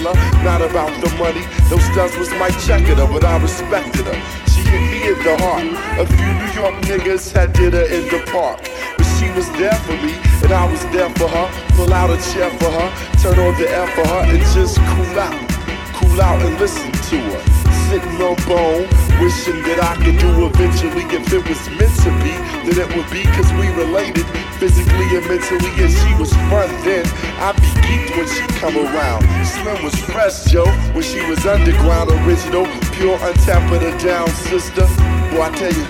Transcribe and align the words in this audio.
Not 0.00 0.62
about 0.62 0.94
the 1.02 1.10
money, 1.18 1.44
those 1.68 1.82
stunts 1.90 2.16
was 2.16 2.30
my 2.38 2.50
checker, 2.64 2.94
but 2.94 3.24
I 3.24 3.38
respected 3.42 4.06
her. 4.06 4.20
She 4.48 4.62
hit 4.62 4.82
me 4.90 5.08
in 5.10 5.18
the 5.24 5.36
heart. 5.42 5.66
A 5.98 6.06
few 6.06 6.32
New 6.38 6.52
York 6.54 6.74
niggas 6.86 7.32
had 7.32 7.52
did 7.52 7.72
her 7.72 7.82
in 7.82 8.04
the 8.08 8.22
park. 8.30 8.60
But 8.96 9.06
she 9.18 9.30
was 9.32 9.50
there 9.58 9.74
for 9.86 9.96
me, 9.98 10.14
and 10.42 10.52
I 10.52 10.70
was 10.70 10.82
there 10.94 11.10
for 11.10 11.28
her. 11.28 11.46
Pull 11.74 11.92
out 11.92 12.10
a 12.10 12.18
chair 12.32 12.50
for 12.58 12.70
her, 12.70 12.88
turn 13.22 13.38
on 13.38 13.58
the 13.60 13.68
air 13.68 13.88
for 13.88 14.06
her, 14.06 14.22
and 14.30 14.38
just 14.54 14.76
cool 14.76 15.18
out. 15.18 15.48
Cool 15.94 16.20
out 16.20 16.40
and 16.42 16.58
listen 16.60 16.92
to 16.92 17.18
her 17.18 17.57
sitting 17.88 18.20
on 18.20 18.36
bone, 18.44 18.84
wishing 19.16 19.64
that 19.64 19.80
I 19.80 19.96
could 19.96 20.20
do 20.20 20.28
eventually. 20.44 21.08
If 21.08 21.32
it 21.32 21.40
was 21.48 21.62
meant 21.72 21.96
to 22.04 22.12
be, 22.20 22.36
then 22.68 22.76
it 22.84 22.88
would 22.92 23.08
be 23.08 23.24
cause 23.32 23.48
we 23.56 23.72
related 23.80 24.28
physically 24.60 25.08
and 25.16 25.24
mentally. 25.24 25.72
And 25.80 25.88
she 25.88 26.12
was 26.20 26.30
fun 26.52 26.68
then. 26.84 27.08
I 27.40 27.56
be 27.56 27.68
geeked 27.88 28.12
when 28.12 28.28
she 28.28 28.44
come 28.60 28.76
around. 28.76 29.24
Slim 29.44 29.82
was 29.82 29.96
fresh, 30.12 30.44
Joe, 30.52 30.68
when 30.92 31.02
she 31.02 31.24
was 31.24 31.46
underground, 31.46 32.10
original, 32.28 32.66
pure, 32.92 33.16
untapped, 33.24 33.72
her 33.72 33.98
down, 33.98 34.28
sister. 34.28 34.84
Boy, 35.32 35.48
I 35.48 35.50
tell 35.56 35.72
you, 35.72 35.86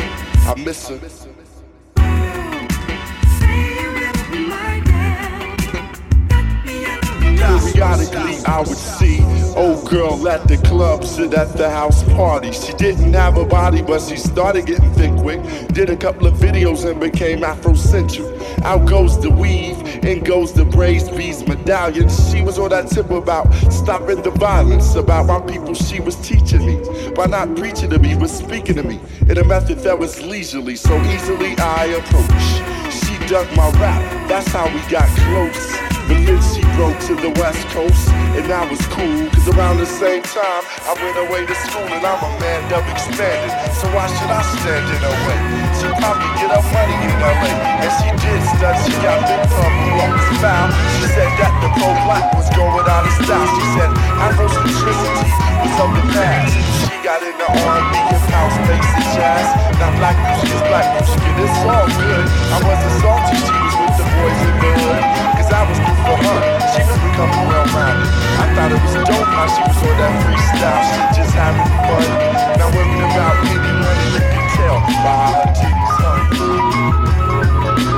I 0.47 0.55
miss 0.57 0.89
her. 0.89 0.99
Periodically, 7.75 8.37
I 8.45 8.59
would 8.61 8.77
see 8.77 9.18
old 9.59 9.85
girl 9.89 10.29
at 10.29 10.47
the 10.47 10.57
club 10.59 11.05
sit 11.05 11.35
at 11.35 11.57
the 11.57 11.69
house 11.69 12.05
party. 12.15 12.53
She 12.53 12.73
didn't 12.75 13.13
have 13.13 13.37
a 13.37 13.45
body, 13.45 13.83
but 13.83 14.01
she 14.01 14.17
started 14.17 14.67
getting 14.67 14.93
thick 14.95 15.15
quick. 15.17 15.41
Did 15.75 15.91
a 15.91 15.97
couple 15.97 16.29
of 16.29 16.35
videos 16.35 16.89
and 16.89 17.01
became 17.01 17.41
Afrocentric. 17.41 18.63
Out 18.63 18.89
goes 18.89 19.21
the 19.21 19.31
weave, 19.31 19.77
in 20.05 20.23
goes 20.23 20.53
the 20.53 20.65
braids, 20.65 21.09
beads, 21.11 21.45
medallions. 21.47 22.31
She 22.31 22.41
was 22.41 22.59
on 22.59 22.71
that 22.71 22.89
tip 22.89 23.11
about 23.11 23.53
stopping 23.73 24.23
the 24.23 24.31
violence, 24.31 24.95
about 24.95 25.27
my 25.27 25.41
people 25.41 25.75
she 25.75 25.99
was 25.99 26.15
teaching 26.17 26.65
me. 26.65 27.11
By 27.15 27.27
not 27.27 27.57
preaching 27.57 27.91
to 27.91 27.99
me, 27.99 28.15
but 28.15 28.31
speaking 28.31 28.77
to 28.77 28.85
me 28.85 29.01
in 29.23 29.39
a 29.39 29.45
method 29.45 29.79
that 29.81 29.99
was 29.99 30.23
leisurely, 30.23 30.77
so 30.77 30.97
easily 31.03 31.57
I 31.59 31.87
approach. 31.99 32.95
She 32.95 33.19
dug 33.27 33.49
my 33.57 33.71
rap, 33.81 34.29
that's 34.29 34.49
how 34.49 34.67
we 34.73 34.81
got 34.89 35.09
close. 35.19 35.88
But 36.09 36.25
then 36.25 36.41
she 36.41 36.65
broke 36.73 36.97
to 37.05 37.15
the 37.21 37.29
west 37.37 37.61
coast, 37.69 38.09
and 38.33 38.49
I 38.49 38.65
was 38.65 38.81
cool. 38.89 39.29
Cause 39.29 39.49
around 39.53 39.77
the 39.77 39.85
same 39.85 40.25
time, 40.25 40.65
I 40.89 40.97
went 40.97 41.21
away 41.21 41.45
to 41.45 41.57
school, 41.69 41.85
and 41.85 42.01
I'm 42.01 42.17
a 42.17 42.33
man 42.41 42.65
up 42.73 42.89
expanded. 42.89 43.53
So 43.77 43.93
why 43.93 44.09
should 44.09 44.33
I 44.33 44.41
stand 44.57 44.89
in 44.89 45.01
her 45.05 45.17
way? 45.29 45.41
She 45.77 45.85
probably 46.01 46.33
get 46.41 46.49
her 46.49 46.65
money 46.73 46.97
in 46.97 47.13
LA. 47.21 47.53
And 47.85 47.93
she 48.01 48.09
did 48.25 48.41
stud, 48.57 48.77
she 48.89 48.97
got 49.05 49.21
big 49.29 49.53
who 49.53 50.01
always 50.01 50.29
foul. 50.41 50.73
She 50.97 51.13
said 51.13 51.29
that 51.45 51.53
the 51.61 51.69
pro 51.77 51.93
black 52.09 52.25
was 52.33 52.49
going 52.57 52.89
out 52.89 53.05
of 53.05 53.13
style. 53.21 53.45
She 53.45 53.65
said 53.77 53.91
Afrocentricity 54.25 55.29
was 55.61 55.77
of 55.77 55.91
the 55.93 56.05
past. 56.17 56.57
She 56.89 56.97
got 57.05 57.21
into 57.21 57.45
R&B, 57.45 57.95
hip 58.09 58.25
house, 58.33 58.57
bass, 58.65 58.89
and 58.97 59.09
jazz. 59.13 59.49
Now 59.77 59.93
black 60.01 60.17
music 60.25 60.57
is 60.57 60.63
black 60.73 60.89
music, 60.97 61.21
and 61.21 61.37
it's 61.37 61.61
all 61.69 61.89
good. 62.01 62.27
I 62.49 62.59
wasn't 62.65 62.97
salty, 62.97 63.37
she 63.45 63.53
was 63.61 63.75
with 63.77 63.95
the 64.01 64.07
boys 64.09 64.41
in 64.49 64.55
the 64.57 64.73
hood. 64.73 65.38
I 65.59 65.67
was 65.67 65.83
good 65.83 65.99
for 66.07 66.15
her. 66.23 66.39
She 66.71 66.87
was 66.87 66.95
becoming 67.03 67.51
well 67.51 67.67
rounded. 67.75 68.07
I 68.39 68.47
thought 68.55 68.71
it 68.71 68.79
was 68.79 68.95
dope 68.95 69.27
how 69.27 69.51
she 69.51 69.59
was 69.67 69.75
on 69.83 69.91
that 69.99 70.15
freestyle. 70.23 70.87
She 70.87 71.03
just 71.19 71.35
having 71.35 71.67
fun. 71.83 72.07
Not 72.63 72.71
worrying 72.79 73.03
about 73.03 73.43
any 73.43 73.75
money. 73.75 74.07
You 74.15 74.23
can 74.23 74.47
tell 74.55 74.79
by 75.03 75.35
her 75.35 75.51
titties 75.59 75.99
hung. 75.99 77.98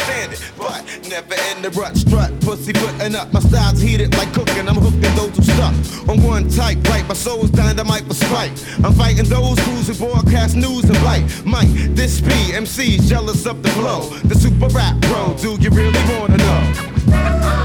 Rule, 0.00 0.18
I 0.18 0.30
can't 0.30 0.32
stand 0.32 0.32
it. 0.32 0.52
But 0.56 1.08
never 1.08 1.34
in 1.50 1.62
the 1.62 1.70
rut, 1.70 1.96
strut, 1.96 2.40
pussy 2.40 2.72
putting 2.72 3.14
up. 3.14 3.32
My 3.32 3.40
style's 3.40 3.80
heated 3.80 4.16
like 4.16 4.32
cooking, 4.32 4.68
I'm 4.68 4.76
hooking 4.76 5.14
those 5.16 5.36
who 5.36 5.42
stuck. 5.42 5.74
On 6.08 6.22
one 6.22 6.48
type, 6.48 6.78
right, 6.88 7.06
my 7.06 7.14
soul's 7.14 7.50
dynamite 7.50 8.04
for 8.06 8.14
spite. 8.14 8.52
I'm 8.84 8.92
fighting 8.94 9.26
those 9.26 9.58
fools 9.60 9.88
who 9.88 9.94
broadcast 9.94 10.56
news 10.56 10.84
and 10.84 11.02
light. 11.04 11.24
Mike, 11.44 11.70
this 11.94 12.20
P, 12.20 12.28
MC's 12.52 13.08
jealous 13.08 13.46
of 13.46 13.62
the 13.62 13.70
flow. 13.70 14.08
The 14.24 14.34
super 14.34 14.68
rap 14.68 14.98
bro, 15.00 15.34
do 15.38 15.56
you 15.60 15.70
really 15.70 16.02
wanna 16.08 16.36
know? 16.36 17.59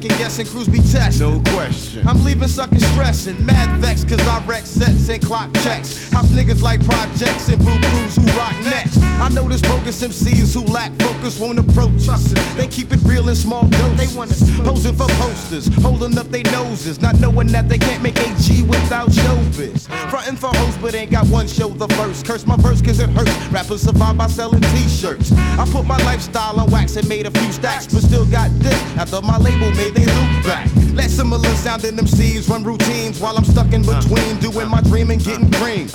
Second 0.00 0.18
guessing. 0.18 0.46
Crews 0.46 0.68
be 0.68 0.78
tested. 0.78 1.20
No 1.20 1.40
question. 1.52 2.06
I'm 2.06 2.22
leaving 2.24 2.48
suckers 2.48 2.84
stressing, 2.92 3.44
mad 3.44 3.80
vex, 3.80 4.04
cause 4.04 4.20
I 4.20 4.44
wreck 4.46 4.64
sets 4.64 5.08
and 5.08 5.22
clock 5.22 5.52
checks. 5.62 6.10
House 6.10 6.28
niggas 6.28 6.62
like 6.62 6.84
projects 6.84 7.48
and 7.48 7.58
blue 7.58 7.78
crews 7.80 8.16
who 8.16 8.22
rock 8.38 8.54
next. 8.64 9.07
I 9.20 9.28
know 9.30 9.48
this 9.48 9.60
bogus 9.62 10.02
MCs 10.02 10.54
who 10.54 10.64
lack 10.72 10.92
focus 11.00 11.38
won't 11.38 11.58
approach 11.58 12.08
us. 12.08 12.32
They 12.56 12.66
keep 12.66 12.92
it 12.92 13.00
real 13.02 13.28
in 13.28 13.34
small 13.34 13.66
doses. 13.66 13.96
They 13.96 14.16
want 14.16 14.30
us 14.30 14.42
posing 14.60 14.94
for 14.94 15.08
posters, 15.08 15.66
holding 15.82 16.16
up 16.16 16.28
their 16.28 16.44
noses, 16.52 17.00
not 17.00 17.18
knowing 17.20 17.48
that 17.48 17.68
they 17.68 17.78
can't 17.78 18.02
make 18.02 18.18
AG 18.18 18.62
without 18.62 19.08
showbiz. 19.10 19.88
Frontin' 20.10 20.36
for 20.36 20.48
hoes, 20.54 20.76
but 20.78 20.94
ain't 20.94 21.10
got 21.10 21.26
one 21.26 21.48
show 21.48 21.68
the 21.68 21.88
first. 21.94 22.24
Curse 22.24 22.46
my 22.46 22.56
verse 22.56 22.80
cause 22.80 23.00
it 23.00 23.10
hurts. 23.10 23.34
Rappers 23.48 23.82
survive 23.82 24.16
by 24.16 24.28
selling 24.28 24.62
t-shirts. 24.62 25.32
I 25.32 25.68
put 25.70 25.84
my 25.84 25.98
lifestyle 26.04 26.58
on 26.60 26.70
wax 26.70 26.96
and 26.96 27.08
made 27.08 27.26
a 27.26 27.30
few 27.30 27.52
stacks, 27.52 27.86
but 27.86 28.02
still 28.02 28.26
got 28.26 28.50
this. 28.60 28.80
After 28.96 29.20
my 29.22 29.38
label 29.38 29.70
made 29.72 29.94
they 29.94 30.06
loop 30.06 30.44
back. 30.46 30.68
Let 30.94 31.10
similar 31.10 31.48
sounding 31.56 31.96
MCs 31.96 32.48
run 32.50 32.64
routines 32.64 33.20
while 33.20 33.36
I'm 33.36 33.44
stuck 33.44 33.72
in 33.72 33.82
between 33.82 34.36
doing 34.38 34.68
my 34.68 34.80
dream 34.82 35.10
and 35.10 35.22
getting 35.22 35.50
green. 35.50 35.88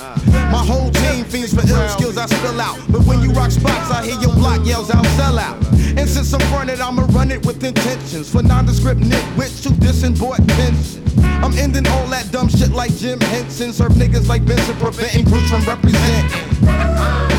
My 0.50 0.64
whole 0.64 0.90
team 0.90 1.24
fiends 1.24 1.52
for 1.52 1.60
ill 1.60 1.88
skills 1.90 2.16
I 2.16 2.26
spill 2.26 2.60
out. 2.60 2.78
But 2.88 3.02
when 3.04 3.13
you 3.22 3.30
rock 3.32 3.50
spots, 3.50 3.90
I 3.90 4.04
hear 4.04 4.20
your 4.20 4.34
block 4.34 4.64
yells 4.66 4.90
out, 4.90 5.04
sell 5.16 5.38
out. 5.38 5.56
And 5.96 6.08
since 6.08 6.32
I'm 6.32 6.40
fronted, 6.52 6.80
I'ma 6.80 7.06
run 7.10 7.30
it 7.30 7.44
with 7.46 7.62
intentions. 7.62 8.30
For 8.30 8.42
nondescript 8.42 9.00
nitwits 9.00 9.64
who 9.64 9.70
dissing 9.74 10.18
bought 10.18 10.46
pensions. 10.48 11.00
I'm 11.18 11.52
ending 11.58 11.86
all 11.88 12.06
that 12.08 12.30
dumb 12.32 12.48
shit 12.48 12.70
like 12.70 12.94
Jim 12.96 13.20
Henson. 13.20 13.72
Serve 13.72 13.92
niggas 13.92 14.28
like 14.28 14.44
Benson, 14.44 14.76
preventing 14.76 15.24
groups 15.24 15.50
from 15.50 15.62
representing. 15.64 17.33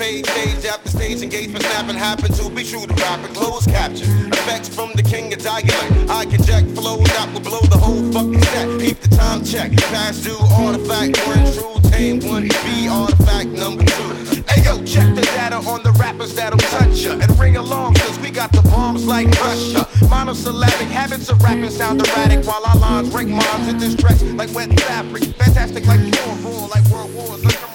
Page 0.00 0.24
stage 0.24 0.64
after 0.64 0.88
stage, 0.88 1.20
engagement 1.20 1.62
snapping 1.62 1.94
happen 1.94 2.32
to 2.32 2.48
be 2.48 2.64
true 2.64 2.86
to 2.86 2.94
rapping. 2.94 3.34
Close 3.34 3.66
caption. 3.66 4.08
Effects 4.32 4.66
from 4.66 4.92
the 4.94 5.02
king 5.02 5.30
of 5.34 5.40
dialect. 5.40 6.08
I 6.08 6.24
can 6.24 6.42
jack 6.42 6.64
flows 6.72 7.04
that 7.04 7.28
will 7.34 7.40
blow 7.40 7.60
the 7.68 7.76
whole 7.76 8.10
fucking 8.10 8.40
set. 8.44 8.80
Keep 8.80 9.00
the 9.00 9.14
time 9.14 9.44
check. 9.44 9.72
Past 9.92 10.24
due 10.24 10.38
artifact, 10.56 11.18
one 11.28 11.44
true, 11.52 11.90
tame 11.90 12.18
one. 12.20 12.48
Be 12.48 12.88
artifact 12.88 13.48
number 13.50 13.84
two. 13.84 14.42
Hey 14.48 14.64
yo, 14.64 14.82
check 14.84 15.14
the 15.14 15.20
data 15.36 15.56
on 15.56 15.82
the 15.82 15.92
rappers 16.00 16.34
that'll 16.34 16.58
touch 16.72 17.04
ya 17.04 17.12
and 17.20 17.38
ring 17.38 17.56
along, 17.56 17.92
cause 17.96 18.18
we 18.20 18.30
got 18.30 18.52
the 18.52 18.62
bombs 18.62 19.06
like 19.06 19.28
Russia. 19.38 19.86
Monosyllabic 20.08 20.88
habits 20.88 21.28
of 21.28 21.42
rapping 21.42 21.68
sound 21.68 22.00
erratic 22.00 22.46
while 22.46 22.64
our 22.64 22.76
lines 22.76 23.10
break 23.10 23.28
moms 23.28 23.68
in 23.68 23.76
this 23.76 23.94
track 23.96 24.16
like 24.34 24.50
wet 24.54 24.72
fabric. 24.80 25.24
Fantastic 25.36 25.84
like 25.84 26.00
war, 26.00 26.36
roar 26.52 26.68
like 26.68 26.84
world 26.88 27.12
wars. 27.12 27.44
Like 27.44 27.69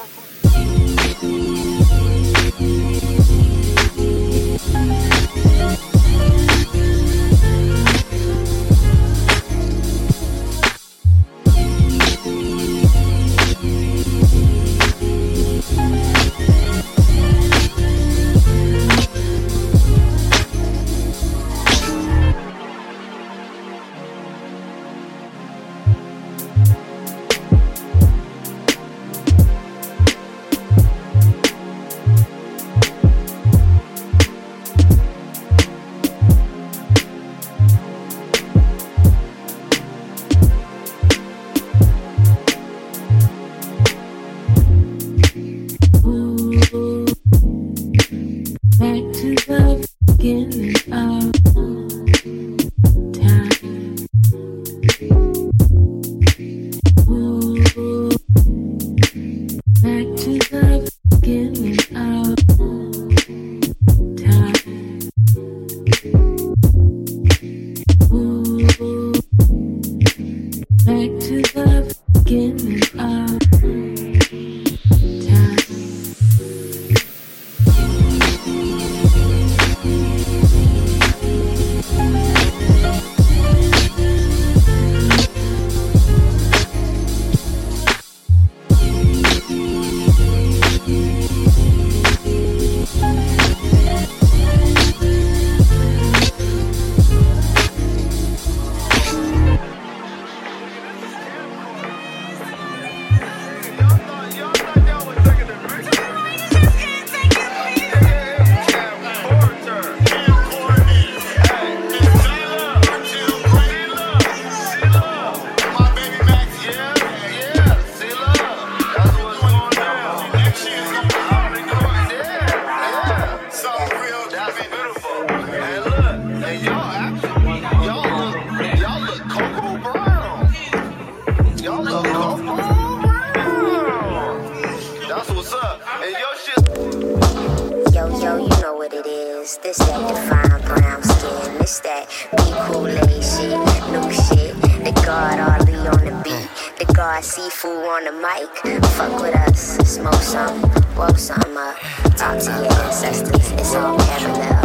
yo, 138.25 138.37
you 138.37 138.61
know 138.61 138.73
what 138.73 138.91
it 138.91 139.05
is. 139.05 139.57
This 139.57 139.77
that 139.77 140.01
defined 140.09 140.65
brown 140.65 141.03
skin, 141.03 141.57
this 141.59 141.79
that 141.81 142.09
be 142.31 142.45
cool 142.65 142.81
lady 142.81 143.21
shit, 143.21 143.59
new 143.93 144.07
shit. 144.25 144.53
The 144.85 144.93
God 145.05 145.37
RB 145.61 145.71
on 145.93 146.05
the 146.09 146.15
beat, 146.23 146.49
the 146.79 146.91
God 146.93 147.21
Siifu 147.21 147.71
on 147.93 148.03
the 148.05 148.15
mic. 148.25 148.83
Fuck 148.97 149.21
with 149.21 149.35
us, 149.35 149.77
smoke 149.87 150.23
some, 150.33 150.59
woke 150.97 151.19
some 151.19 151.55
up. 151.55 151.77
Talk 152.17 152.39
to 152.39 152.51
your 152.63 152.73
ancestors, 152.85 153.51
it's 153.51 153.75
all 153.75 153.97
parallel. 153.97 154.64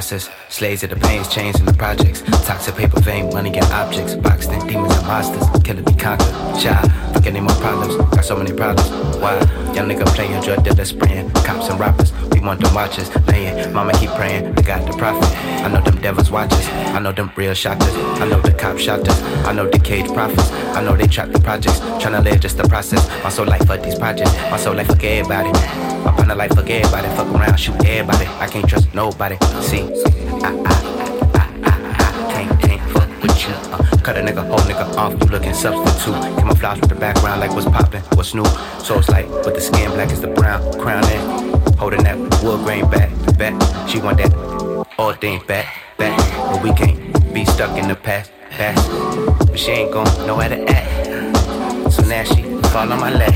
Process. 0.00 0.30
Slaves 0.48 0.82
of 0.82 0.90
the 0.90 0.96
pains, 0.96 1.28
chains 1.28 1.60
in 1.60 1.66
the 1.66 1.74
projects. 1.74 2.22
Toxic 2.46 2.74
paper 2.74 3.00
vein, 3.00 3.28
money 3.34 3.52
and 3.54 3.66
objects. 3.66 4.14
Boxed 4.14 4.50
in 4.50 4.66
demons 4.66 4.96
and 4.96 5.06
monsters. 5.06 5.46
Killer 5.62 5.82
be 5.82 5.92
conquered. 5.92 6.34
Shy, 6.58 6.80
fuck 7.12 7.26
any 7.26 7.40
more 7.40 7.54
problems. 7.56 7.96
Got 8.16 8.24
so 8.24 8.34
many 8.34 8.52
problems. 8.52 8.88
Why? 9.20 9.34
Young 9.74 9.88
nigga 9.90 10.06
playing 10.16 10.40
drug 10.40 10.64
dealer 10.64 10.86
spraying. 10.86 11.28
Cops 11.46 11.68
and 11.68 11.78
robbers. 11.78 12.12
Want 12.42 12.60
them 12.62 12.74
watches, 12.74 13.14
laying. 13.28 13.72
Mama 13.72 13.92
keep 13.92 14.10
praying, 14.10 14.54
they 14.54 14.62
got 14.62 14.84
the 14.90 14.96
prophet. 14.96 15.28
I 15.62 15.68
know 15.68 15.80
them 15.82 16.00
devils 16.00 16.30
watches. 16.30 16.66
I 16.68 16.98
know 16.98 17.12
them 17.12 17.30
real 17.36 17.54
shotters. 17.54 17.94
I 18.20 18.26
know 18.26 18.40
the 18.40 18.52
cop 18.52 18.78
shotters. 18.78 19.20
I 19.46 19.52
know 19.52 19.68
the 19.68 19.78
cage 19.78 20.06
prophets. 20.12 20.50
I 20.74 20.82
know 20.82 20.96
they 20.96 21.06
trap 21.06 21.30
the 21.30 21.38
projects. 21.38 21.78
Tryna 22.02 22.24
live 22.24 22.40
just 22.40 22.56
the 22.56 22.66
process. 22.66 23.06
My 23.22 23.28
soul 23.28 23.46
life 23.46 23.66
for 23.66 23.76
these 23.76 23.94
projects. 23.94 24.32
My 24.50 24.56
soul 24.56 24.74
life 24.74 24.86
for 24.88 24.94
everybody. 24.94 25.52
My 26.02 26.12
partner 26.16 26.34
life 26.34 26.52
for 26.54 26.60
everybody. 26.60 27.08
Fuck 27.08 27.28
around, 27.28 27.56
shoot 27.56 27.76
everybody. 27.84 28.26
I 28.26 28.48
can't 28.48 28.66
trust 28.68 28.92
nobody. 28.94 29.36
See, 29.60 29.82
I, 30.42 30.50
I, 30.50 30.80
I, 31.34 31.46
I, 31.62 31.68
I 31.68 32.32
can't, 32.32 32.60
can't 32.60 32.90
fuck 32.90 33.22
with 33.22 33.46
you. 33.46 33.54
Uh, 33.70 33.96
cut 34.02 34.16
a 34.16 34.22
nigga, 34.22 34.44
whole 34.46 34.58
nigga 34.60 34.96
off, 34.96 35.12
you 35.12 35.28
looking 35.28 35.54
substitute. 35.54 36.14
Camouflage 36.38 36.80
with 36.80 36.88
the 36.88 36.96
background 36.96 37.40
like 37.40 37.52
what's 37.52 37.66
poppin', 37.66 38.02
what's 38.14 38.34
new. 38.34 38.46
So 38.82 38.98
it's 38.98 39.08
like, 39.10 39.28
with 39.28 39.54
the 39.54 39.60
skin 39.60 39.90
black 39.92 40.10
as 40.10 40.20
the 40.20 40.28
brown, 40.28 40.60
crown. 40.80 41.04
Holding 41.80 42.02
that 42.04 42.18
wood 42.44 42.62
grain 42.64 42.84
back, 42.90 43.08
back. 43.38 43.88
She 43.88 43.98
want 44.00 44.18
that 44.18 44.30
all 44.98 45.14
thing 45.14 45.40
back, 45.46 45.66
back. 45.96 46.14
But 46.52 46.62
we 46.62 46.74
can't 46.74 47.00
be 47.32 47.46
stuck 47.46 47.74
in 47.78 47.88
the 47.88 47.94
past, 47.94 48.30
past. 48.50 48.86
But 49.46 49.58
she 49.58 49.70
ain't 49.70 49.90
gon' 49.90 50.04
know 50.26 50.36
how 50.36 50.48
to 50.48 50.62
act. 50.68 51.90
So 51.90 52.02
now 52.02 52.22
she 52.24 52.42
fall 52.68 52.92
on 52.92 53.00
my 53.00 53.10
lap. 53.10 53.32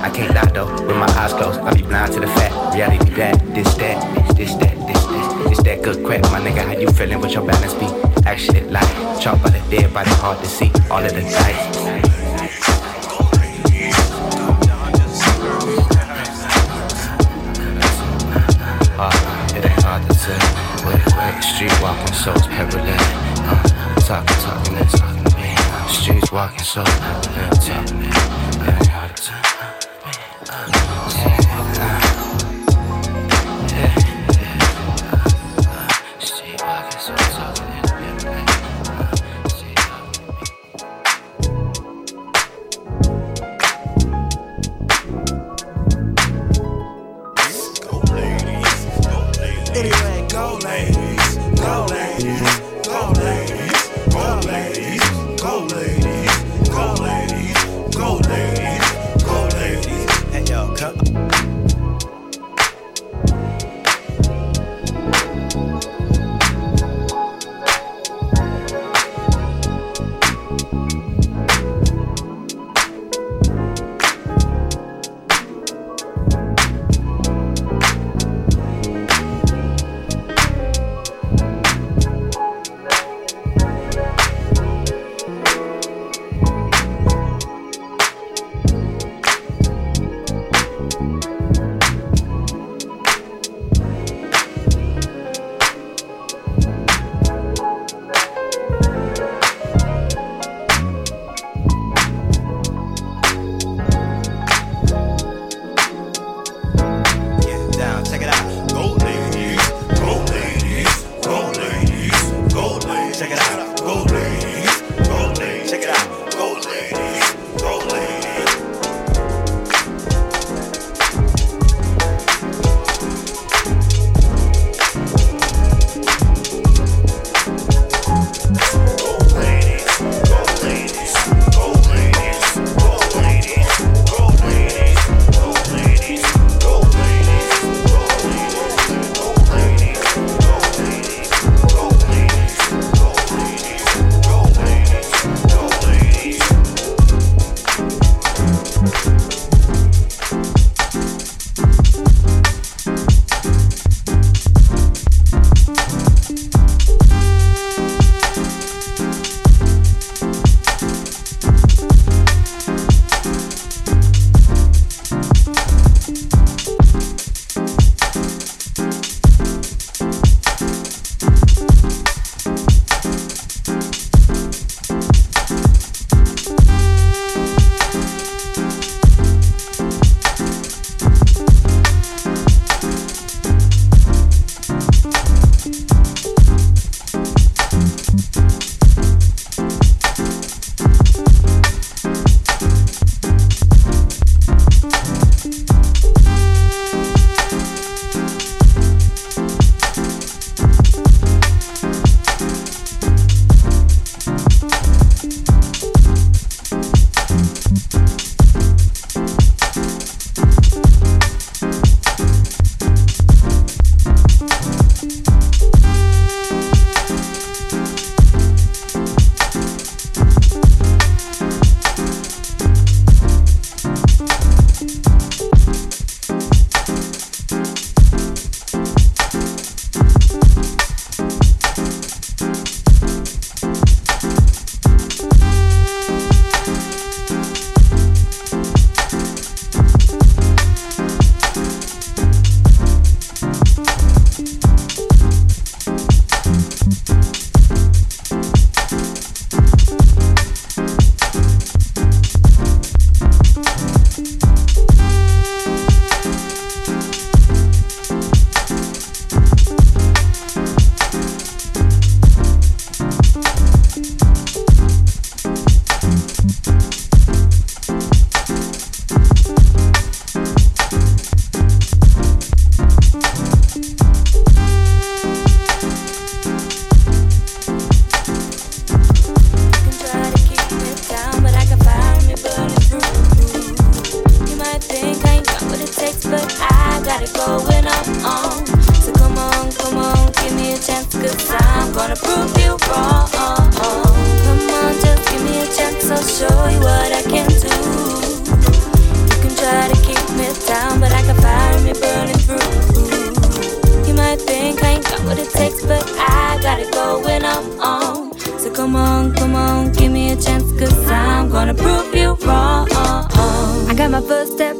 I 0.00 0.10
can't 0.10 0.32
lie 0.32 0.48
though, 0.54 0.70
with 0.86 0.96
my 0.96 1.10
eyes 1.18 1.32
closed. 1.32 1.58
I 1.58 1.74
be 1.74 1.82
blind 1.82 2.12
to 2.12 2.20
the 2.20 2.28
fact. 2.28 2.54
Reality 2.76 3.10
that, 3.14 3.34
this, 3.52 3.74
that, 3.74 4.36
this, 4.36 4.54
that, 4.54 4.76
this, 4.86 5.04
this. 5.04 5.48
This 5.48 5.62
that 5.64 5.82
good 5.82 6.06
crap, 6.06 6.22
my 6.30 6.38
nigga. 6.38 6.64
How 6.64 6.78
you 6.78 6.88
feeling 6.92 7.20
with 7.20 7.32
your 7.32 7.44
balance 7.44 7.74
be? 7.74 7.86
Actually, 8.24 8.60
like, 8.70 9.20
chalk 9.20 9.42
by 9.42 9.50
the 9.50 9.62
dead 9.70 9.92
body, 9.92 10.10
hard 10.10 10.38
to 10.38 10.46
see. 10.46 10.70
All 10.88 11.04
of 11.04 11.12
the 11.12 11.22
dice. 11.22 11.75
Street 21.56 21.80
walking, 21.80 22.12
so 22.12 22.34
it's. 22.34 22.92
Uh, 23.38 23.98
talking, 24.00 24.36
talking, 24.44 24.76
and 24.76 24.90
talking 24.90 25.24
to 25.24 25.38
me. 25.38 25.56
Streets 25.88 26.30
walking, 26.30 26.58
so 26.58 26.84
talking 26.84 27.86
to 27.88 27.94
me. 27.94 28.10
Anyway, 49.74 50.26
go 50.28 50.58
lady. 50.62 51.05
Rolling. 51.66 52.65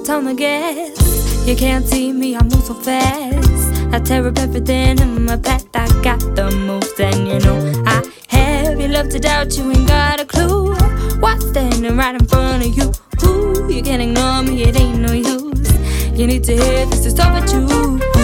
On 0.08 0.24
the 0.24 0.34
gas. 0.34 1.46
You 1.46 1.56
can't 1.56 1.86
see 1.86 2.12
me, 2.12 2.36
I 2.36 2.42
move 2.42 2.64
so 2.64 2.74
fast. 2.74 3.92
I 3.92 3.98
tear 3.98 4.26
up 4.26 4.38
everything 4.38 4.98
in 5.00 5.24
my 5.24 5.36
path. 5.36 5.66
I 5.74 5.86
got 6.02 6.20
the 6.36 6.50
moves, 6.50 6.92
and 6.98 7.26
you 7.26 7.38
know 7.40 7.84
I 7.86 8.02
have. 8.28 8.80
You 8.80 8.88
love 8.88 9.08
to 9.10 9.18
doubt, 9.18 9.56
you 9.56 9.70
ain't 9.70 9.88
got 9.88 10.20
a 10.20 10.24
clue. 10.24 10.74
What's 11.18 11.48
standing 11.48 11.96
right 11.96 12.14
in 12.14 12.26
front 12.26 12.66
of 12.66 12.76
you? 12.76 12.92
Ooh, 13.24 13.72
you 13.72 13.82
can't 13.82 14.02
ignore 14.02 14.42
me, 14.42 14.64
it 14.64 14.78
ain't 14.78 15.00
no 15.00 15.12
use. 15.12 15.72
You 16.12 16.26
need 16.26 16.44
to 16.44 16.52
hear 16.52 16.86
this 16.86 17.02
to 17.04 17.10
stop 17.10 17.34
with 17.34 17.52
you. 17.52 18.15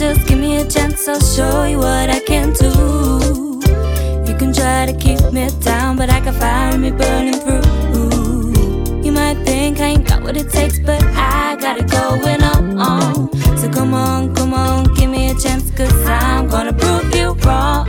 Just 0.00 0.26
give 0.26 0.38
me 0.38 0.56
a 0.56 0.64
chance, 0.66 1.06
I'll 1.06 1.20
show 1.20 1.64
you 1.64 1.76
what 1.76 2.08
I 2.08 2.20
can 2.20 2.54
do. 2.54 3.60
You 4.26 4.34
can 4.34 4.50
try 4.50 4.86
to 4.86 4.94
keep 4.98 5.20
me 5.30 5.50
down, 5.60 5.98
but 5.98 6.08
I 6.08 6.20
can 6.22 6.32
fire 6.32 6.78
me 6.78 6.90
burning 6.90 7.34
through. 7.34 9.02
You 9.04 9.12
might 9.12 9.44
think 9.44 9.78
I 9.78 9.88
ain't 9.92 10.08
got 10.08 10.22
what 10.22 10.38
it 10.38 10.48
takes, 10.48 10.78
but 10.78 11.02
I 11.02 11.54
got 11.60 11.76
it 11.76 11.90
going 11.90 12.42
on. 12.42 13.30
So 13.58 13.68
come 13.68 13.92
on, 13.92 14.34
come 14.34 14.54
on, 14.54 14.84
give 14.94 15.10
me 15.10 15.32
a 15.32 15.34
chance, 15.34 15.70
cause 15.72 15.92
I'm 16.06 16.48
gonna 16.48 16.72
prove 16.72 17.14
you 17.14 17.34
wrong. 17.44 17.86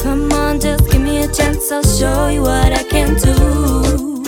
Come 0.00 0.32
on, 0.32 0.58
just 0.58 0.90
give 0.90 1.02
me 1.02 1.22
a 1.22 1.28
chance, 1.28 1.70
I'll 1.70 1.82
show 1.82 2.28
you 2.28 2.40
what 2.40 2.72
I 2.72 2.82
can 2.82 3.14
do 3.16 4.24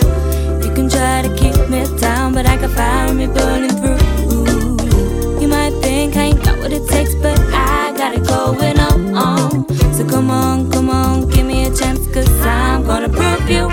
You 0.63 0.71
can 0.75 0.87
try 0.87 1.23
to 1.23 1.35
keep 1.35 1.57
me 1.71 1.87
down, 1.99 2.35
but 2.35 2.45
I 2.45 2.55
can 2.55 2.69
fire 2.69 3.11
me 3.15 3.25
burning 3.25 3.71
through. 3.71 3.96
Got 8.07 8.15
it 8.15 8.27
going 8.27 8.79
on. 8.79 9.67
So 9.93 10.07
come 10.07 10.31
on, 10.31 10.71
come 10.71 10.89
on, 10.89 11.27
give 11.27 11.45
me 11.45 11.65
a 11.65 11.73
chance, 11.73 12.07
cause 12.13 12.29
I'm 12.41 12.83
gonna 12.83 13.09
prove 13.09 13.49
you 13.49 13.69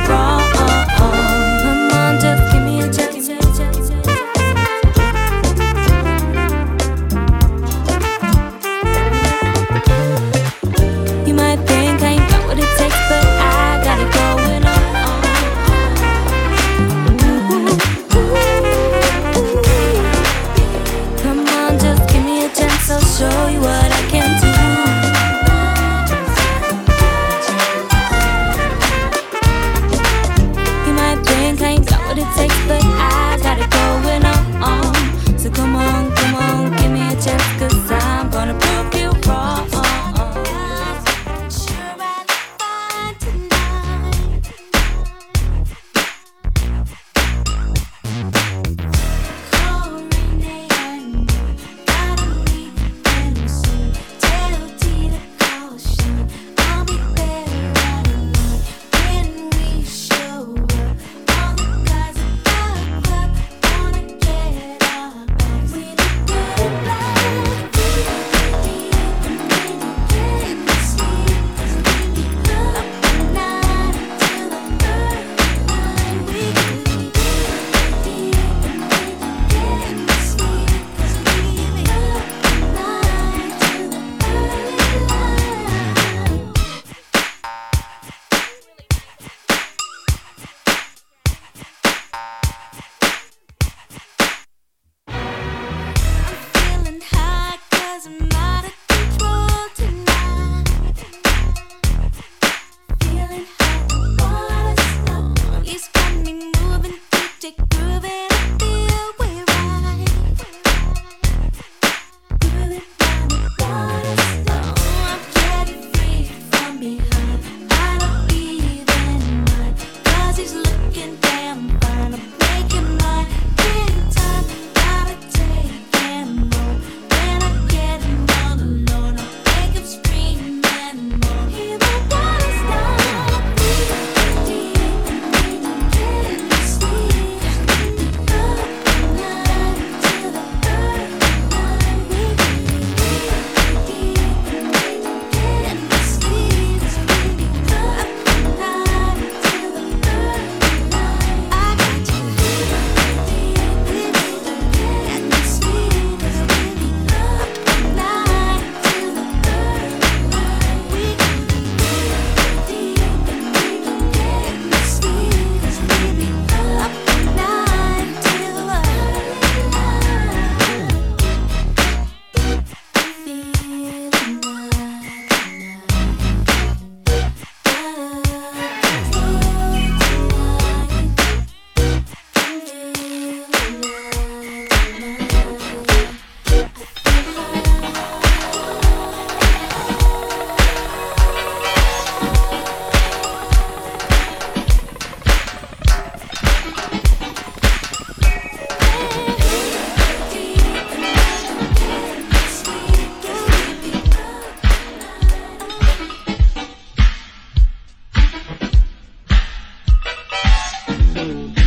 Show. 211.24 211.63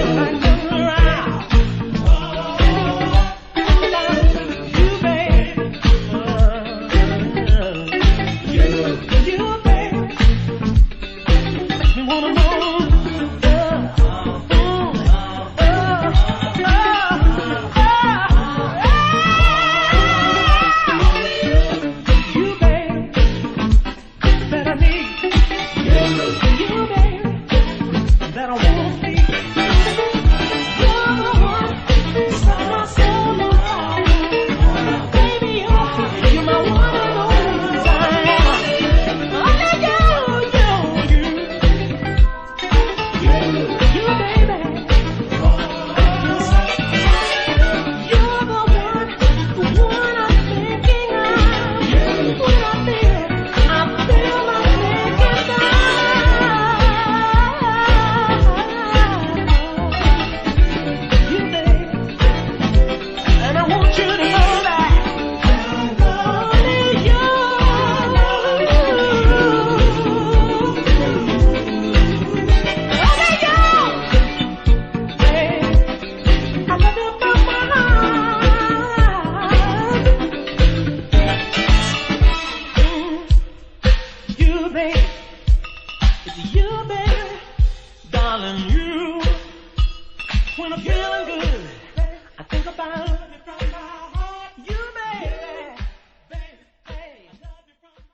When 0.00 0.18
I'm 0.18 0.49